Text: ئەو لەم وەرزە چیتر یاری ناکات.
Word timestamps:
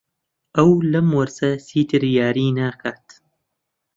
ئەو 0.55 0.69
لەم 0.91 1.07
وەرزە 1.17 1.51
چیتر 1.67 2.03
یاری 2.17 2.47
ناکات. 2.57 3.05